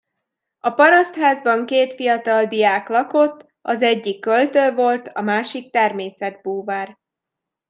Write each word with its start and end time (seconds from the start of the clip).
A 0.59 0.69
parasztházban 0.71 1.65
két 1.65 1.93
fiatal 1.95 2.45
diák 2.45 2.87
lakott; 2.87 3.45
az 3.61 3.81
egyik 3.81 4.19
költő 4.21 4.73
volt, 4.73 5.07
a 5.07 5.21
másik 5.21 5.71
természetbúvár. 5.71 6.97